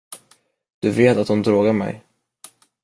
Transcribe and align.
Du 0.79 0.89
vet 0.89 1.17
att 1.17 1.27
hon 1.27 1.41
drogade 1.43 1.73
mig. 1.73 2.03